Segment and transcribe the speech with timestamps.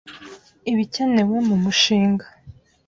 [0.71, 2.25] ibikenewe mu mushinga